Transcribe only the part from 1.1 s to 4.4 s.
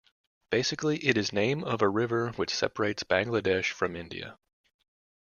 is name of a river which separates Bangladesh from India.